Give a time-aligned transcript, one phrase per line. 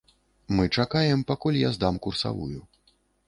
[0.59, 2.59] Мы чакаем, пакуль я здам курсавую.